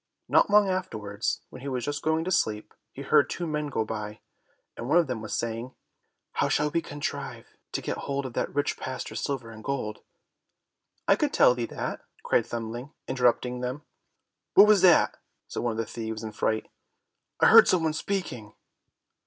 Not 0.27 0.49
long 0.49 0.67
afterwards, 0.67 1.41
when 1.51 1.61
he 1.61 1.67
was 1.67 1.85
just 1.85 2.01
going 2.01 2.25
to 2.25 2.31
sleep, 2.31 2.73
he 2.91 3.03
heard 3.03 3.29
two 3.29 3.45
men 3.45 3.67
go 3.67 3.85
by, 3.85 4.21
and 4.75 4.89
one 4.89 4.97
of 4.97 5.05
them 5.05 5.21
was 5.21 5.37
saying, 5.37 5.75
"How 6.31 6.49
shall 6.49 6.71
we 6.71 6.81
contrive 6.81 7.45
to 7.73 7.83
get 7.83 7.97
hold 7.99 8.25
of 8.25 8.33
the 8.33 8.47
rich 8.47 8.77
pastor's 8.77 9.21
silver 9.21 9.51
and 9.51 9.63
gold?" 9.63 9.99
"I 11.07 11.15
could 11.15 11.31
tell 11.31 11.53
thee 11.53 11.67
that," 11.67 12.01
cried 12.23 12.47
Thumbling, 12.47 12.93
interrupting 13.07 13.59
them. 13.61 13.83
"What 14.55 14.65
was 14.65 14.81
that?" 14.81 15.19
said 15.47 15.61
one 15.61 15.73
of 15.73 15.77
the 15.77 15.85
thieves 15.85 16.23
in 16.23 16.31
fright, 16.31 16.67
"I 17.39 17.45
heard 17.45 17.67
some 17.67 17.83
one 17.83 17.93
speaking." 17.93 18.55